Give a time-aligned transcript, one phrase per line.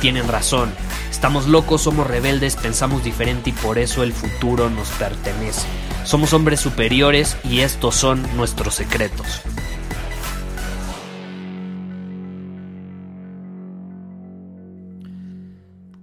[0.00, 0.72] tienen razón.
[1.10, 5.66] Estamos locos, somos rebeldes, pensamos diferente y por eso el futuro nos pertenece.
[6.04, 9.42] Somos hombres superiores y estos son nuestros secretos.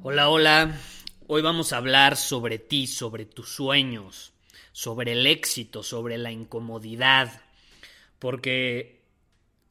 [0.03, 0.79] Hola, hola.
[1.27, 4.33] Hoy vamos a hablar sobre ti, sobre tus sueños,
[4.71, 7.41] sobre el éxito, sobre la incomodidad.
[8.19, 9.01] Porque,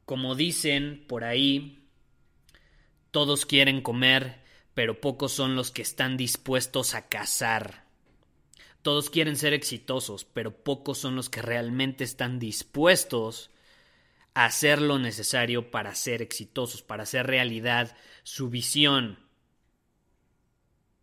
[0.04, 1.83] como dicen por ahí,
[3.14, 4.40] todos quieren comer,
[4.74, 7.84] pero pocos son los que están dispuestos a cazar.
[8.82, 13.52] Todos quieren ser exitosos, pero pocos son los que realmente están dispuestos
[14.34, 19.20] a hacer lo necesario para ser exitosos, para hacer realidad su visión.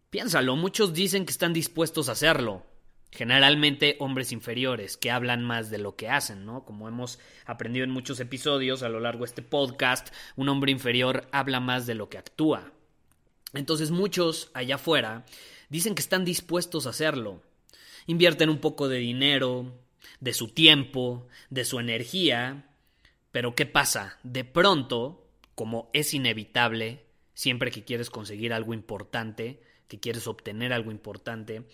[0.09, 2.66] Piénsalo, muchos dicen que están dispuestos a hacerlo.
[3.12, 6.64] Generalmente hombres inferiores que hablan más de lo que hacen, ¿no?
[6.64, 11.28] Como hemos aprendido en muchos episodios a lo largo de este podcast, un hombre inferior
[11.31, 12.72] habla más de lo que actúa.
[13.53, 15.26] Entonces muchos allá afuera
[15.70, 17.42] dicen que están dispuestos a hacerlo.
[18.08, 19.78] Invierten un poco de dinero,
[20.22, 22.66] de su tiempo, de su energía,
[23.31, 24.20] pero ¿qué pasa?
[24.23, 30.92] De pronto, como es inevitable, siempre que quieres conseguir algo importante, que quieres obtener algo
[30.92, 31.68] importante,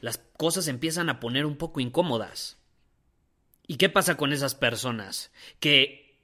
[0.00, 2.58] las cosas empiezan a poner un poco incómodas.
[3.66, 5.30] ¿Y qué pasa con esas personas
[5.60, 6.18] que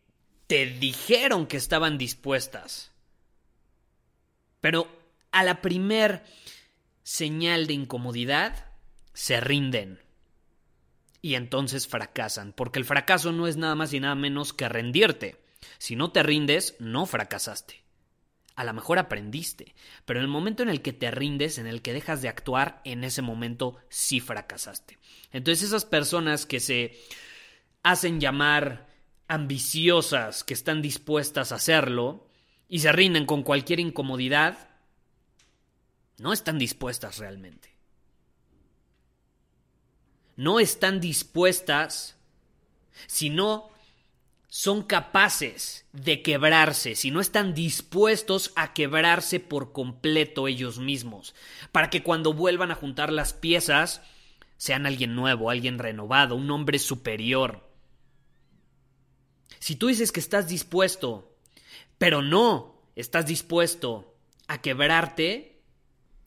[0.47, 2.93] te dijeron que estaban dispuestas?
[4.61, 4.89] Pero
[5.31, 6.25] a la primer
[7.03, 8.73] señal de incomodidad
[9.13, 10.01] se rinden.
[11.23, 15.41] Y entonces fracasan, porque el fracaso no es nada más y nada menos que rendirte.
[15.79, 17.86] Si no te rindes, no fracasaste
[18.57, 19.75] a lo mejor aprendiste,
[20.07, 22.81] pero en el momento en el que te rindes, en el que dejas de actuar,
[22.85, 24.99] en ese momento sí fracasaste.
[25.31, 26.99] Entonces esas personas que se
[27.83, 28.89] hacen llamar
[29.29, 32.27] ambiciosas, que están dispuestas a hacerlo,
[32.67, 34.71] y se rinden con cualquier incomodidad,
[36.19, 37.77] no están dispuestas realmente.
[40.37, 42.17] No están dispuestas,
[43.07, 43.71] sino
[44.57, 51.35] son capaces de quebrarse, si no están dispuestos a quebrarse por completo ellos mismos,
[51.73, 54.01] para que cuando vuelvan a juntar las piezas
[54.57, 57.69] sean alguien nuevo, alguien renovado, un hombre superior.
[59.59, 61.37] Si tú dices que estás dispuesto,
[61.99, 64.17] pero no estás dispuesto
[64.49, 65.61] a quebrarte,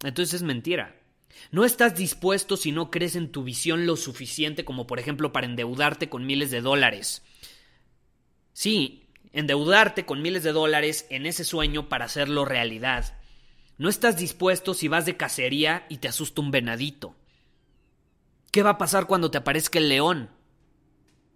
[0.03, 1.01] entonces es mentira.
[1.49, 5.47] No estás dispuesto si no crees en tu visión lo suficiente como por ejemplo para
[5.47, 7.23] endeudarte con miles de dólares
[8.59, 13.17] Sí, endeudarte con miles de dólares en ese sueño para hacerlo realidad.
[13.77, 17.15] No estás dispuesto si vas de cacería y te asusta un venadito.
[18.51, 20.29] ¿Qué va a pasar cuando te aparezca el león?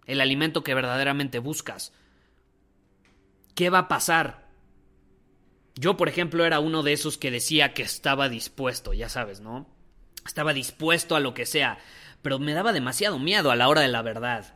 [0.04, 1.94] El alimento que verdaderamente buscas.
[3.54, 4.50] ¿Qué va a pasar?
[5.76, 9.66] Yo, por ejemplo, era uno de esos que decía que estaba dispuesto, ya sabes, ¿no?
[10.26, 11.78] Estaba dispuesto a lo que sea,
[12.20, 14.54] pero me daba demasiado miedo a la hora de la verdad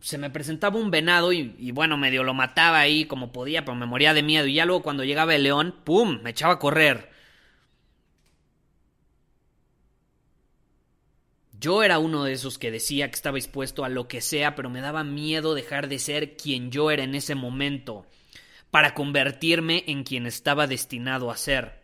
[0.00, 3.86] se me presentaba un venado y, bueno, medio lo mataba ahí como podía, pero me
[3.86, 4.46] moría de miedo.
[4.46, 6.20] Y ya luego cuando llegaba el león, ¡pum!
[6.22, 7.10] me echaba a correr.
[11.58, 14.70] Yo era uno de esos que decía que estaba dispuesto a lo que sea, pero
[14.70, 18.06] me daba miedo dejar de ser quien yo era en ese momento,
[18.70, 21.80] para convertirme en quien estaba destinado a ser.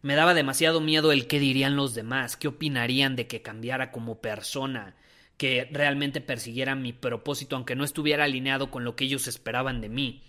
[0.00, 4.22] Me daba demasiado miedo el qué dirían los demás, qué opinarían de que cambiara como
[4.22, 4.96] persona,
[5.40, 9.88] que realmente persiguiera mi propósito, aunque no estuviera alineado con lo que ellos esperaban de
[9.88, 10.22] mí.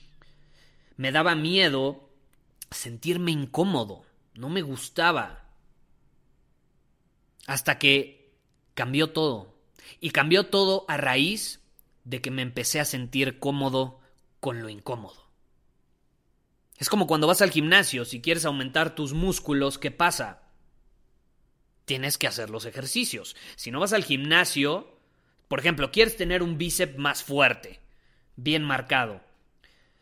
[0.95, 2.09] Me daba miedo
[2.69, 4.05] sentirme incómodo,
[4.35, 5.49] no me gustaba.
[7.45, 8.31] Hasta que
[8.73, 9.53] cambió todo.
[9.99, 11.59] Y cambió todo a raíz
[12.05, 13.99] de que me empecé a sentir cómodo
[14.39, 15.27] con lo incómodo.
[16.77, 20.43] Es como cuando vas al gimnasio, si quieres aumentar tus músculos, ¿qué pasa?
[21.83, 23.35] Tienes que hacer los ejercicios.
[23.57, 24.90] Si no vas al gimnasio,
[25.51, 27.81] por ejemplo, quieres tener un bíceps más fuerte,
[28.37, 29.19] bien marcado.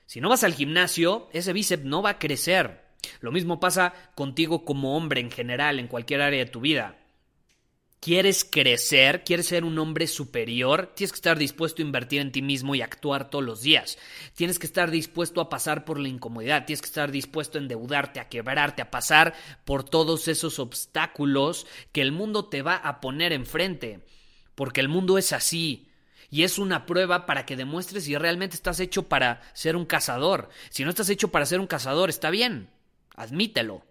[0.06, 2.84] Si no vas al gimnasio, ese bíceps no va a crecer.
[3.20, 7.00] Lo mismo pasa contigo como hombre en general, en cualquier área de tu vida.
[8.00, 9.24] ¿Quieres crecer?
[9.24, 10.94] ¿Quieres ser un hombre superior?
[10.96, 13.98] Tienes que estar dispuesto a invertir en ti mismo y actuar todos los días.
[14.36, 16.68] Tienes que estar dispuesto a pasar por la incomodidad.
[16.68, 19.34] Tienes que estar dispuesto a endeudarte, a quebrarte, a pasar
[19.66, 24.06] por todos esos obstáculos que el mundo te va a poner enfrente.
[24.60, 25.88] Porque el mundo es así.
[26.30, 30.50] Y es una prueba para que demuestres si realmente estás hecho para ser un cazador.
[30.70, 32.70] Si no estás hecho para ser un cazador, está bien.
[33.16, 33.86] Admítelo.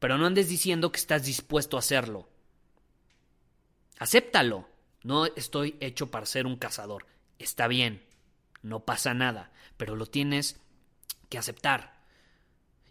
[0.00, 2.28] Pero no andes diciendo que estás dispuesto a hacerlo.
[3.98, 4.68] Acéptalo.
[5.02, 7.06] No estoy hecho para ser un cazador.
[7.38, 8.04] Está bien.
[8.60, 9.50] No pasa nada.
[9.78, 10.60] Pero lo tienes
[11.30, 12.02] que aceptar.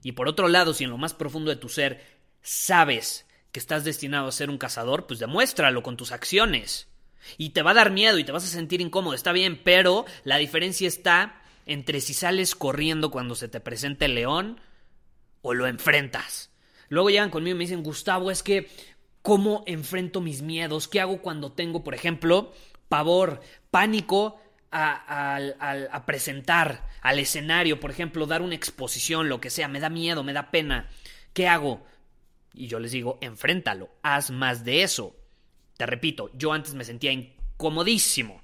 [0.02, 2.04] Y por otro lado, si en lo más profundo de tu ser
[2.42, 6.88] sabes que estás destinado a ser un cazador, pues demuéstralo con tus acciones.
[7.38, 10.06] Y te va a dar miedo y te vas a sentir incómodo, está bien, pero
[10.24, 14.60] la diferencia está entre si sales corriendo cuando se te presenta el león
[15.42, 16.52] o lo enfrentas.
[16.90, 18.70] Luego llegan conmigo y me dicen, Gustavo, es que
[19.22, 22.54] cómo enfrento mis miedos, qué hago cuando tengo, por ejemplo,
[22.90, 24.42] pavor, pánico
[24.72, 30.24] a, presentar al escenario, por ejemplo, dar una exposición, lo que sea, me da miedo,
[30.24, 30.90] me da pena.
[31.34, 31.86] ¿Qué hago?
[32.54, 35.16] Y yo les digo, enfréntalo, haz más de eso.
[35.82, 38.44] Te repito, yo antes me sentía incomodísimo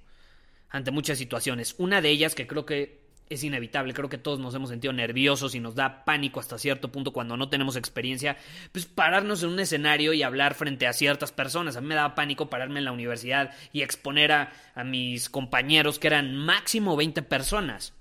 [0.72, 1.76] ante muchas situaciones.
[1.78, 3.94] Una de ellas que creo que es inevitable.
[3.94, 7.38] Creo que todos nos hemos sentido nerviosos y nos da pánico hasta cierto punto cuando
[7.38, 8.38] no tenemos experiencia.
[8.72, 11.76] Pues pararnos en un escenario y hablar frente a ciertas personas.
[11.76, 16.00] A mí me daba pánico pararme en la universidad y exponer a, a mis compañeros
[16.00, 17.94] que eran máximo 20 personas.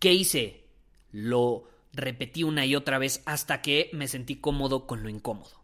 [0.00, 0.64] ¿Qué hice?
[1.12, 5.61] Lo repetí una y otra vez hasta que me sentí cómodo con lo incómodo.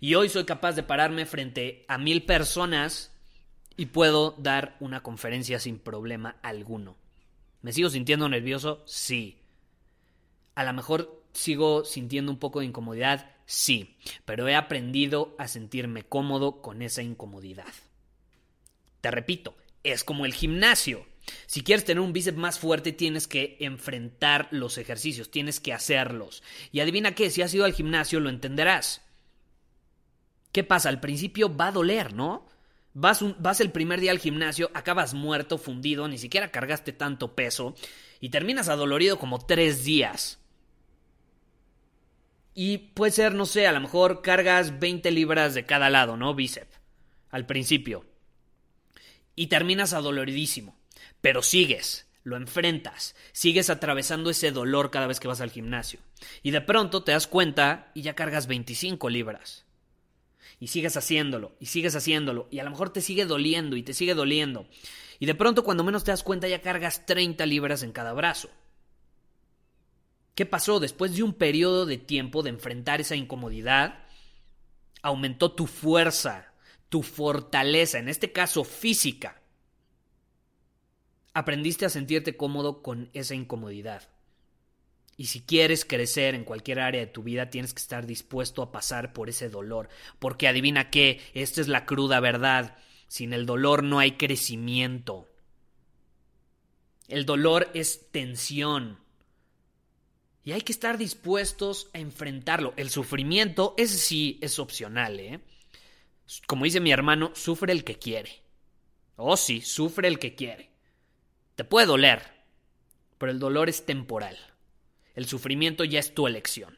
[0.00, 3.12] Y hoy soy capaz de pararme frente a mil personas
[3.76, 6.96] y puedo dar una conferencia sin problema alguno.
[7.62, 8.82] ¿Me sigo sintiendo nervioso?
[8.86, 9.38] Sí.
[10.54, 16.04] A lo mejor sigo sintiendo un poco de incomodidad, sí, pero he aprendido a sentirme
[16.04, 17.72] cómodo con esa incomodidad.
[19.00, 21.06] Te repito, es como el gimnasio.
[21.46, 26.42] Si quieres tener un bíceps más fuerte, tienes que enfrentar los ejercicios, tienes que hacerlos.
[26.70, 29.02] Y adivina qué, si has ido al gimnasio lo entenderás.
[30.54, 30.88] ¿Qué pasa?
[30.88, 32.46] Al principio va a doler, ¿no?
[32.92, 37.74] Vas, vas el primer día al gimnasio, acabas muerto, fundido, ni siquiera cargaste tanto peso
[38.20, 40.38] y terminas adolorido como tres días.
[42.54, 46.36] Y puede ser, no sé, a lo mejor cargas 20 libras de cada lado, ¿no?
[46.36, 46.78] Bíceps.
[47.30, 48.04] Al principio.
[49.34, 50.76] Y terminas adoloridísimo.
[51.20, 55.98] Pero sigues, lo enfrentas, sigues atravesando ese dolor cada vez que vas al gimnasio.
[56.44, 59.63] Y de pronto te das cuenta y ya cargas 25 libras
[60.60, 63.94] y sigues haciéndolo, y sigues haciéndolo, y a lo mejor te sigue doliendo y te
[63.94, 64.66] sigue doliendo.
[65.18, 68.48] Y de pronto cuando menos te das cuenta ya cargas 30 libras en cada brazo.
[70.34, 70.80] ¿Qué pasó?
[70.80, 74.04] Después de un periodo de tiempo de enfrentar esa incomodidad,
[75.02, 76.52] aumentó tu fuerza,
[76.88, 79.40] tu fortaleza, en este caso física.
[81.34, 84.08] Aprendiste a sentirte cómodo con esa incomodidad.
[85.16, 88.72] Y si quieres crecer en cualquier área de tu vida, tienes que estar dispuesto a
[88.72, 89.88] pasar por ese dolor.
[90.18, 92.76] Porque adivina qué, esta es la cruda verdad.
[93.06, 95.28] Sin el dolor no hay crecimiento.
[97.06, 98.98] El dolor es tensión.
[100.42, 102.74] Y hay que estar dispuestos a enfrentarlo.
[102.76, 105.40] El sufrimiento, ese sí es opcional, ¿eh?
[106.46, 108.42] Como dice mi hermano, sufre el que quiere.
[109.16, 110.70] Oh, sí, sufre el que quiere.
[111.54, 112.22] Te puede doler,
[113.16, 114.36] pero el dolor es temporal.
[115.14, 116.76] El sufrimiento ya es tu elección.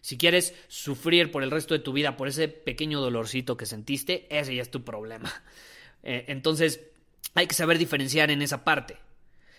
[0.00, 4.26] Si quieres sufrir por el resto de tu vida por ese pequeño dolorcito que sentiste,
[4.30, 5.32] ese ya es tu problema.
[6.02, 6.80] Eh, entonces,
[7.34, 8.96] hay que saber diferenciar en esa parte.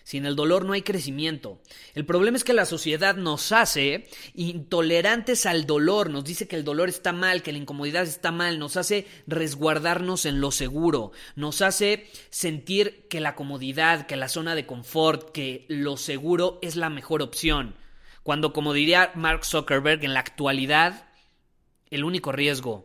[0.04, 1.60] Sin el dolor no hay crecimiento.
[1.94, 6.64] El problema es que la sociedad nos hace intolerantes al dolor, nos dice que el
[6.64, 11.62] dolor está mal, que la incomodidad está mal, nos hace resguardarnos en lo seguro, nos
[11.62, 16.90] hace sentir que la comodidad, que la zona de confort, que lo seguro es la
[16.90, 17.76] mejor opción.
[18.22, 21.08] Cuando, como diría Mark Zuckerberg, en la actualidad
[21.90, 22.84] el único riesgo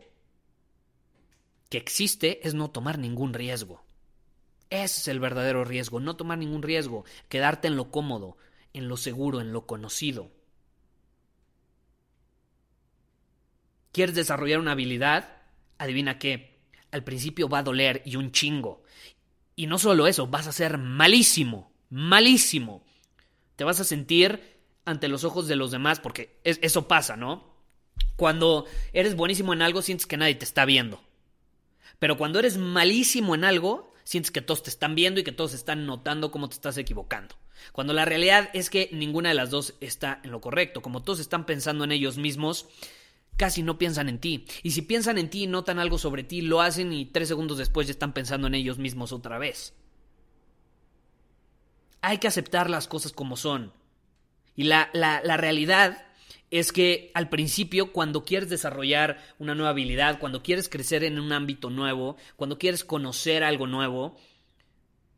[1.70, 3.82] que existe es no tomar ningún riesgo.
[4.70, 8.36] Ese es el verdadero riesgo, no tomar ningún riesgo, quedarte en lo cómodo,
[8.72, 10.30] en lo seguro, en lo conocido.
[13.92, 15.36] ¿Quieres desarrollar una habilidad?
[15.78, 16.58] Adivina qué,
[16.90, 18.82] al principio va a doler y un chingo.
[19.56, 22.84] Y no solo eso, vas a ser malísimo, malísimo.
[23.56, 24.57] Te vas a sentir
[24.88, 27.54] ante los ojos de los demás, porque eso pasa, ¿no?
[28.16, 31.00] Cuando eres buenísimo en algo, sientes que nadie te está viendo.
[31.98, 35.52] Pero cuando eres malísimo en algo, sientes que todos te están viendo y que todos
[35.54, 37.36] están notando cómo te estás equivocando.
[37.72, 40.80] Cuando la realidad es que ninguna de las dos está en lo correcto.
[40.80, 42.66] Como todos están pensando en ellos mismos,
[43.36, 44.46] casi no piensan en ti.
[44.62, 47.58] Y si piensan en ti y notan algo sobre ti, lo hacen y tres segundos
[47.58, 49.74] después ya están pensando en ellos mismos otra vez.
[52.00, 53.72] Hay que aceptar las cosas como son.
[54.58, 56.04] Y la, la, realidad
[56.50, 61.32] es que al principio, cuando quieres desarrollar una nueva habilidad, cuando quieres crecer en un
[61.32, 64.16] ámbito nuevo, cuando quieres conocer algo nuevo,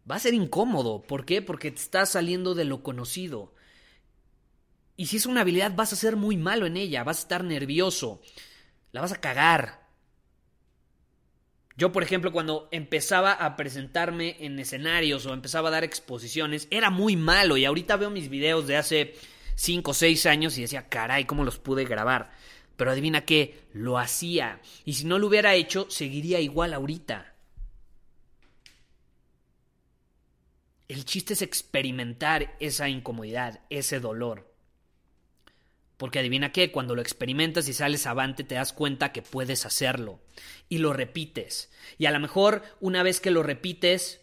[0.09, 1.01] va a ser incómodo.
[1.01, 1.41] ¿Por qué?
[1.41, 3.55] Porque te estás saliendo de lo conocido.
[4.99, 7.43] Y si es una habilidad, vas a ser muy malo en ella, vas a estar
[7.43, 8.21] nervioso,
[8.93, 9.80] la vas a cagar.
[11.81, 16.91] Yo, por ejemplo, cuando empezaba a presentarme en escenarios o empezaba a dar exposiciones, era
[16.91, 19.15] muy malo y ahorita veo mis videos de hace
[19.55, 22.33] 5 o 6 años y decía, caray, ¿cómo los pude grabar?
[22.77, 24.61] Pero adivina qué, lo hacía.
[24.85, 27.35] Y si no lo hubiera hecho, seguiría igual ahorita.
[30.87, 34.50] El chiste es experimentar esa incomodidad, ese dolor.
[36.01, 40.19] Porque adivina qué, cuando lo experimentas y sales avante te das cuenta que puedes hacerlo.
[40.71, 41.71] Y lo repites.
[41.99, 44.23] Y a lo mejor una vez que lo repites,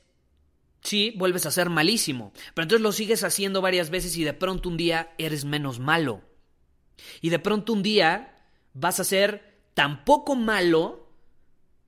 [0.82, 2.34] sí, vuelves a ser malísimo.
[2.56, 6.24] Pero entonces lo sigues haciendo varias veces y de pronto un día eres menos malo.
[7.22, 8.36] Y de pronto un día
[8.74, 11.14] vas a ser tan poco malo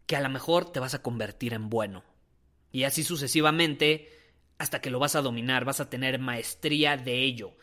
[0.06, 2.04] que a lo mejor te vas a convertir en bueno.
[2.72, 4.08] Y así sucesivamente
[4.60, 7.56] hasta que lo vas a dominar, vas a tener maestría de ello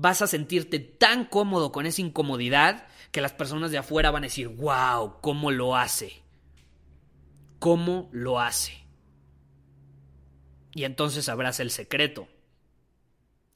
[0.00, 4.28] vas a sentirte tan cómodo con esa incomodidad que las personas de afuera van a
[4.28, 6.22] decir, wow, ¿cómo lo hace?
[7.58, 8.72] ¿Cómo lo hace?
[10.74, 12.28] Y entonces sabrás el secreto.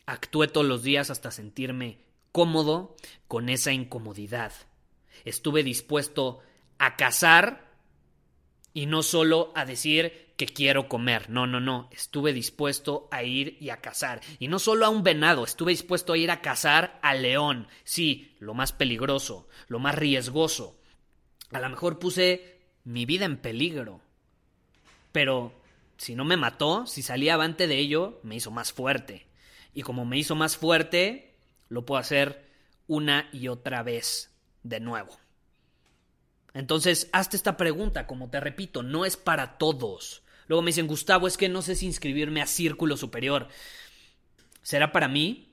[0.04, 2.94] Actué todos los días hasta sentirme cómodo
[3.26, 4.52] con esa incomodidad.
[5.24, 6.40] Estuve dispuesto
[6.78, 7.63] a cazar
[8.74, 11.30] y no solo a decir que quiero comer.
[11.30, 11.88] No, no, no.
[11.92, 14.20] Estuve dispuesto a ir y a cazar.
[14.40, 17.68] Y no solo a un venado, estuve dispuesto a ir a cazar al león.
[17.84, 20.76] Sí, lo más peligroso, lo más riesgoso.
[21.52, 24.00] A lo mejor puse mi vida en peligro.
[25.12, 25.52] Pero
[25.96, 29.28] si no me mató, si salí avante de ello, me hizo más fuerte.
[29.72, 31.36] Y como me hizo más fuerte,
[31.68, 32.50] lo puedo hacer
[32.88, 34.32] una y otra vez
[34.64, 35.16] de nuevo.
[36.54, 40.23] Entonces, hazte esta pregunta, como te repito, no es para todos.
[40.46, 43.49] Luego me dicen, Gustavo, es que no sé si inscribirme a Círculo Superior.
[44.62, 45.52] ¿Será para mí?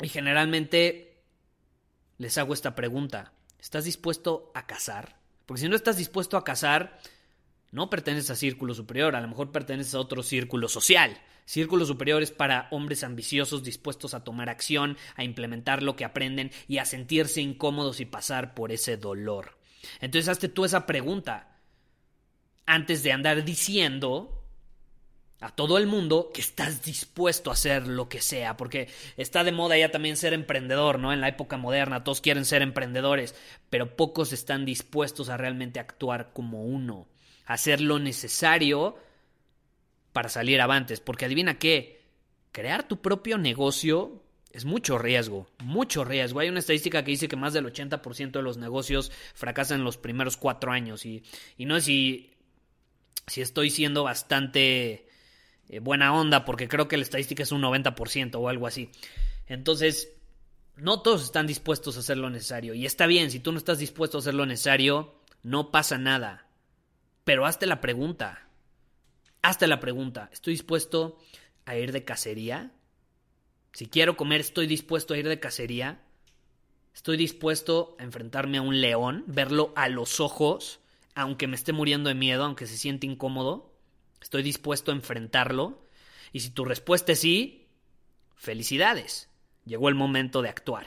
[0.00, 1.22] Y generalmente
[2.18, 3.32] les hago esta pregunta.
[3.58, 5.16] ¿Estás dispuesto a casar?
[5.46, 6.98] Porque si no estás dispuesto a casar,
[7.70, 11.18] no perteneces a Círculo Superior, a lo mejor perteneces a otro círculo social.
[11.44, 16.50] Círculo Superior es para hombres ambiciosos dispuestos a tomar acción, a implementar lo que aprenden
[16.66, 19.57] y a sentirse incómodos y pasar por ese dolor.
[20.00, 21.56] Entonces hazte tú esa pregunta
[22.66, 24.38] antes de andar diciendo
[25.40, 29.52] a todo el mundo que estás dispuesto a hacer lo que sea, porque está de
[29.52, 31.12] moda ya también ser emprendedor, ¿no?
[31.12, 33.34] En la época moderna todos quieren ser emprendedores,
[33.70, 37.06] pero pocos están dispuestos a realmente actuar como uno,
[37.46, 38.98] hacer lo necesario
[40.12, 42.02] para salir avantes, porque adivina qué,
[42.50, 44.24] crear tu propio negocio
[44.58, 46.40] es mucho riesgo, mucho riesgo.
[46.40, 49.98] Hay una estadística que dice que más del 80% de los negocios fracasan en los
[49.98, 51.22] primeros cuatro años y,
[51.58, 52.34] no es si
[53.28, 55.06] si estoy siendo bastante
[55.68, 58.90] eh, buena onda, porque creo que la estadística es un 90% o algo así.
[59.46, 60.12] Entonces,
[60.76, 62.74] no todos están dispuestos a hacer lo necesario.
[62.74, 66.48] Y está bien, si tú no estás dispuesto a hacer lo necesario, no pasa nada.
[67.24, 68.48] Pero hazte la pregunta.
[69.42, 70.30] Hazte la pregunta.
[70.32, 71.18] ¿Estoy dispuesto
[71.64, 72.72] a ir de cacería?
[73.72, 76.00] Si quiero comer, ¿estoy dispuesto a ir de cacería?
[76.94, 80.80] ¿Estoy dispuesto a enfrentarme a un león, verlo a los ojos
[81.18, 83.72] aunque me esté muriendo de miedo, aunque se siente incómodo,
[84.22, 85.84] estoy dispuesto a enfrentarlo.
[86.32, 87.66] Y si tu respuesta es sí,
[88.36, 89.28] felicidades.
[89.64, 90.86] Llegó el momento de actuar.